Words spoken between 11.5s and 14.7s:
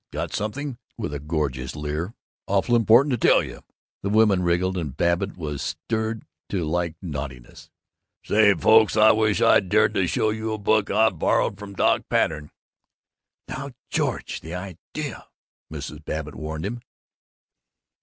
from Doc Patten!" "Now, George! The